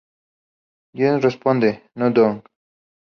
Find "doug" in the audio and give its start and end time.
2.09-2.41